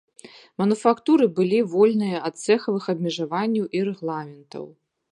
[0.61, 4.65] Мануфактуры былі вольныя ад цэхавых абмежаванняў і рэгламентаў.